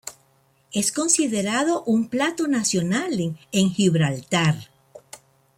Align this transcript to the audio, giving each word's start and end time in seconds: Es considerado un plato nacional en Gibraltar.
Es 0.73 0.91
considerado 0.91 1.83
un 1.83 2.09
plato 2.09 2.47
nacional 2.47 3.37
en 3.51 3.69
Gibraltar. 3.69 4.71